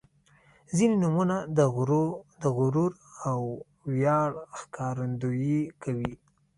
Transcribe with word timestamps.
•ځینې 0.77 0.95
نومونه 1.03 1.37
د 2.43 2.45
غرور 2.57 2.91
او 3.31 3.41
ویاړ 3.91 4.29
ښکارندويي 4.59 5.61
کوي. 5.83 6.13